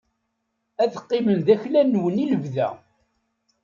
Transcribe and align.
Ad 0.83 0.93
qqimen 1.01 1.39
d 1.45 1.47
aklan-nwen 1.53 2.15
i 2.23 2.25
lebda 2.31 2.69